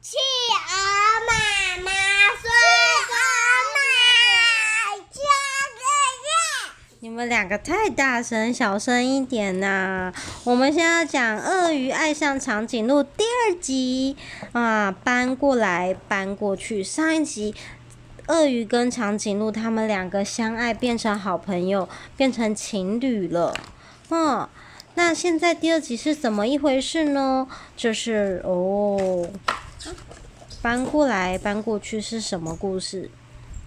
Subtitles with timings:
[0.00, 0.72] 企鹅
[1.26, 1.32] 妈
[1.82, 2.48] 妈说
[3.10, 3.16] ：“妈
[3.74, 3.76] 妈
[5.10, 5.20] 讲
[5.76, 5.84] 个
[6.22, 6.26] 月。”
[7.00, 10.12] 你们两个太大声，小声一点呐、
[10.44, 14.16] 我们现在讲《鳄鱼爱上长颈鹿》第二集
[14.52, 16.82] 啊，搬过来搬过去。
[16.82, 17.54] 上一集，
[18.28, 23.54] 鳄鱼跟长颈鹿他们两个相爱，变成好朋友，变成情侣了。
[24.08, 24.48] 嗯，
[24.94, 27.46] 那现在第二集是怎么一回事呢？
[27.76, 29.28] 就是哦，
[30.62, 33.10] 搬过来搬过去是什么故事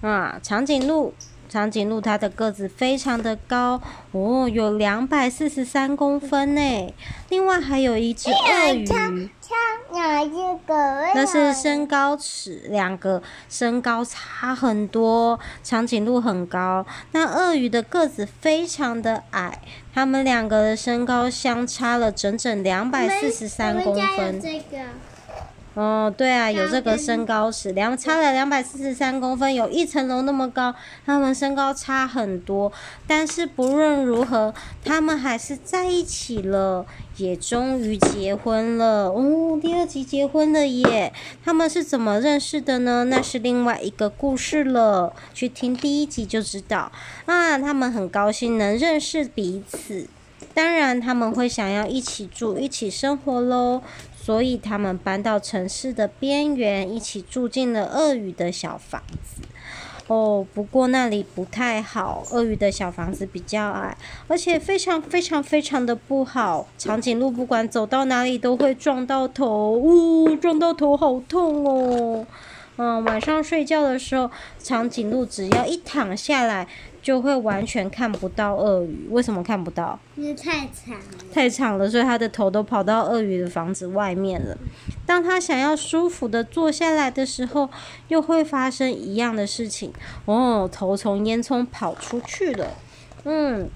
[0.02, 0.40] 啊？
[0.42, 1.14] 长颈鹿。
[1.48, 3.80] 长颈鹿它的个子非常的高
[4.12, 6.94] 哦，有两百四十三公分呢。
[7.30, 8.84] 另外还有一只鳄鱼，
[9.94, 10.30] 哪一
[10.66, 10.74] 个？
[11.14, 15.40] 那是身高尺，两个身高差很多。
[15.64, 19.62] 长颈鹿很高，那鳄鱼的个子非常的矮，
[19.94, 24.42] 它们两个的身高相差了整整两百四十三公分。
[25.76, 30.74] 哦，对啊，有这个身高尺，两差了两百四十三公分，有一层楼那么高，
[31.06, 32.72] 他们身高差很多，
[33.06, 34.54] 但是不论如何，
[34.86, 36.86] 他们还是在一起了，
[37.18, 39.10] 也终于结婚了。
[39.10, 41.12] 哦，第二集结婚了耶！
[41.44, 43.04] 他们是怎么认识的呢？
[43.10, 46.90] 那是另外一个故事了，去听第一集就知道。
[47.26, 50.08] 啊，他们很高兴能认识彼此，
[50.54, 53.82] 当然他们会想要一起住、一起生活喽。
[54.26, 59.44] 所以他们搬到城市的边缘，一起住进了鳄鱼的小房子。
[60.08, 63.96] 哦，不过那里不太好，鳄鱼的小房子比较矮，
[64.28, 66.66] 而且非常非常非常的不好。
[66.76, 72.26] 长颈鹿不管走到哪里都会撞到头，呜、撞到头好痛哦。
[72.78, 76.68] 嗯，晚上睡觉的时候，长颈鹿只要一躺下来，
[77.02, 79.08] 就会完全看不到鳄鱼。
[79.10, 79.98] 为什么看不到？
[80.16, 81.18] 因为太长了。
[81.34, 84.58] 太长了，所以它的头都跑到鳄鱼的房子外面了。
[85.06, 87.70] 当它想要舒服的坐下来的时候，
[88.10, 89.94] 又会发生一样的事情。
[90.26, 92.68] 哦，头从烟囱跑出去了。
[93.24, 93.70] 嗯。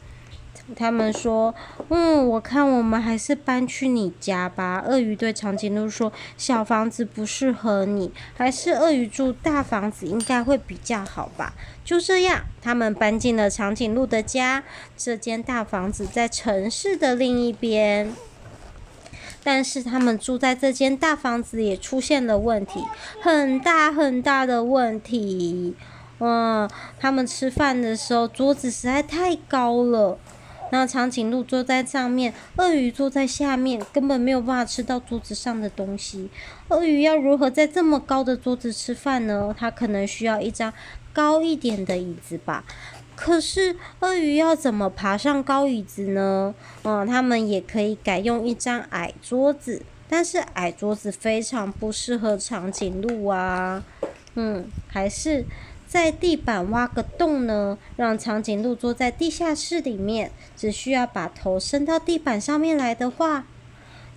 [0.75, 1.53] 他们说
[1.89, 11.53] ：“嗯，我看我们还是搬去你家吧。”鳄鱼对长颈鹿说：“小房子不适合你，还是鳄鱼住大房子应该会比较好吧。”
[11.83, 14.63] 就这样，他们搬进了长颈鹿的家。
[14.95, 18.13] 这间大房子在城市的另一边，
[19.43, 22.85] 但是他们住在这间大房子也出现了问题，
[23.21, 25.75] 很大很大的问题。
[26.19, 26.69] 嗯，
[26.99, 30.19] 他们吃饭的时候桌子实在太高了。
[30.71, 36.29] 那长颈鹿坐在上面，鳄鱼坐在下面，根本没有办法吃到桌子上的东西。
[36.69, 39.55] 鳄鱼要如何在这么高的桌子吃饭呢？
[39.57, 40.73] 它可能需要一张
[41.11, 42.63] 高一点的椅子吧。
[43.15, 46.53] 可是鳄鱼要怎么爬上高椅子呢？
[46.83, 53.83] 嗯，他们也可以改用一张矮桌子，但是矮桌子非常不适合长颈鹿啊。
[54.35, 55.45] 嗯，还是。
[55.89, 63.47] 在地板挖个洞呢，让长颈鹿坐在地下室里面，只需要把头伸到地板上面来的话，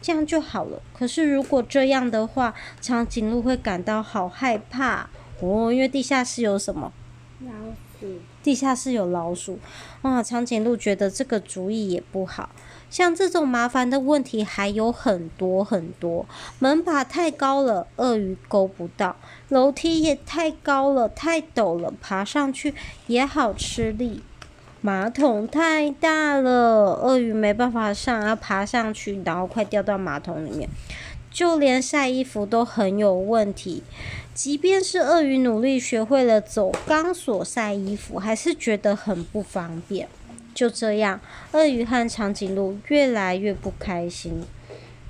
[0.02, 0.82] 这样就好了。
[0.92, 2.52] 可是如果这样的话，
[2.82, 5.08] 长颈鹿会感到好害怕
[5.40, 6.92] 哦，因为地下室有什么？
[7.46, 7.52] 老
[8.00, 8.20] 鼠。
[8.42, 9.58] 地下室有老鼠
[10.02, 10.22] 啊！
[10.22, 12.50] 长颈鹿觉得这个主意也不好。
[12.90, 16.26] 像这种麻烦的问题还有很多很多。
[16.58, 19.16] 门把太高了，鳄鱼够不到；
[19.48, 22.74] 楼梯也太高了，太陡了，爬上去
[23.06, 24.22] 也好吃力。
[24.84, 30.68] 马桶太大了，鳄鱼没办法上，要爬上去，然后快掉到马桶里面。
[31.32, 33.82] 就连晒衣服都很有问题。
[34.34, 40.08] 即便是鳄鱼努力学会了走钢索晒衣服，还是觉得很不方便。
[40.54, 41.20] 就这样，
[41.52, 44.44] 鳄鱼和长颈鹿越来越不开心。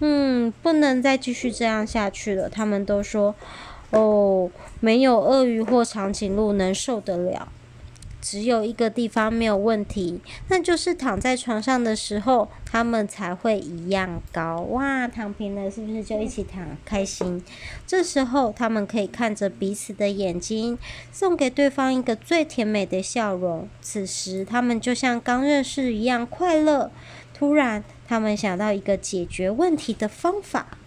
[0.00, 2.48] 嗯，不能再继续这样下去了。
[2.48, 3.34] 他们都说
[3.90, 4.50] ：“哦，
[4.80, 7.52] 没有鳄鱼或长颈鹿能受得了。”
[8.22, 14.60] 只有一个地方没有问题，那就是躺在床上的时候，他们才会一样高。
[14.70, 17.42] 哇，躺平了是不是就一起躺开心？
[17.84, 20.78] 这时候他们可以看着彼此的眼睛，
[21.10, 23.68] 送给对方一个最甜美的笑容。
[23.80, 26.92] 此时他们就像刚认识一样快乐。
[27.34, 30.78] 突然，他们想到一个解决问题的方法。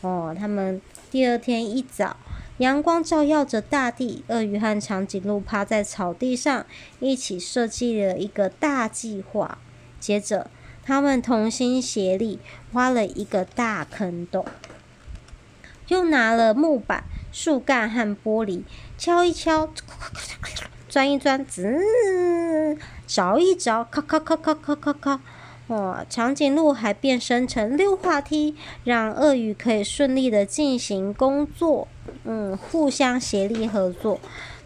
[0.00, 0.80] 哦，他们
[1.10, 2.16] 第二天一早。
[2.58, 6.66] 阳光照耀着大地，鳄鱼和长颈鹿趴在草地上，
[6.98, 9.58] 一起设计了一个大计划。
[10.00, 10.50] 接着，
[10.84, 12.40] 他们同心协力
[12.72, 14.44] 挖了一个大坑洞，
[15.86, 18.62] 又拿了木板、树干和玻璃，
[18.96, 19.72] 敲一敲，
[20.88, 21.64] 钻一钻，滋，
[23.06, 25.20] 凿一凿，咔咔咔咔咔咔咔。
[25.68, 31.86] 哇，长颈鹿还变身成溜滑梯，让鳄鱼可以顺利的进行工作。
[32.24, 34.18] 嗯，互相协力合作。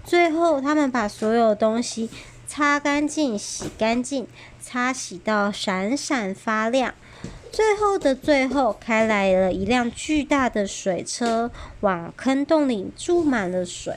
[0.04, 2.08] 最后，他们把所有东西
[2.46, 4.28] 擦干净、洗干净，
[4.60, 6.94] 擦洗到闪闪发亮。
[7.50, 11.50] 最后的最后，开来了一辆巨大的水车，
[11.80, 13.96] 往坑洞里注满了水。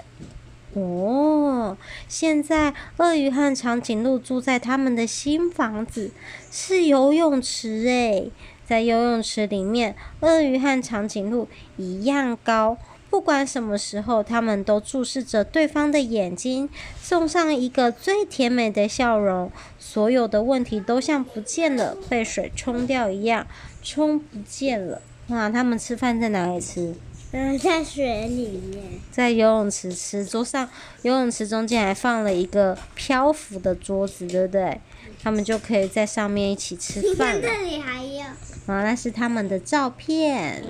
[0.75, 1.77] 哦，
[2.07, 6.11] 现在鳄鱼和长颈鹿住在他们的新房子，
[6.51, 8.29] 是游泳池诶，
[8.65, 12.77] 在游泳池里面，鳄鱼和长颈鹿一样高。
[13.09, 16.69] 不管什么时候，他们都注视着对方的眼睛，
[17.01, 19.49] 送上一个最甜美的笑容。
[19.79, 23.47] 所有的问题都像不见了，被水冲掉一样，
[23.81, 25.01] 冲不见了。
[25.29, 26.93] 哇，他们吃饭在哪里吃？
[27.31, 30.25] 嗯，在水里面，在游泳池吃。
[30.25, 30.69] 桌上
[31.01, 34.79] 游泳池中间还放了一个漂浮的桌子，对不对？
[35.21, 37.37] 他们就可以在上面一起吃饭。
[37.37, 38.21] 你看这里还有。
[38.21, 40.63] 啊，那是他们的照片。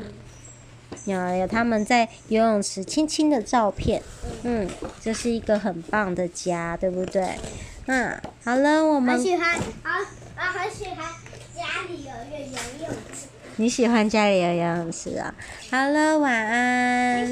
[1.05, 4.01] 有有他们在游泳池亲亲的照片，
[4.43, 4.67] 嗯，
[4.99, 7.37] 这是一个很棒的家，对不对？
[7.85, 9.15] 嗯，好了，我们。
[9.15, 9.99] 我喜欢，好，
[10.37, 10.97] 我很喜欢
[11.53, 13.27] 家里有一个游泳池。
[13.57, 15.33] 你喜欢家里有游泳池啊？
[15.71, 17.23] 好了，晚安。